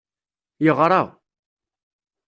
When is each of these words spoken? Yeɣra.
Yeɣra. 0.63 1.01